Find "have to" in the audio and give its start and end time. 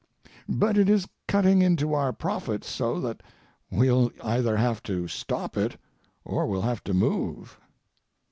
4.57-5.07, 6.63-6.93